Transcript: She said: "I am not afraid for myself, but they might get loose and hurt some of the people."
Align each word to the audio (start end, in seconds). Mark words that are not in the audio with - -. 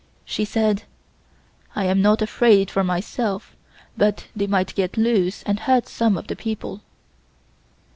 She 0.25 0.45
said: 0.45 0.81
"I 1.75 1.85
am 1.85 2.01
not 2.01 2.23
afraid 2.23 2.71
for 2.71 2.83
myself, 2.83 3.55
but 3.95 4.25
they 4.35 4.47
might 4.47 4.73
get 4.73 4.97
loose 4.97 5.43
and 5.43 5.59
hurt 5.59 5.87
some 5.87 6.17
of 6.17 6.25
the 6.25 6.35
people." 6.35 6.81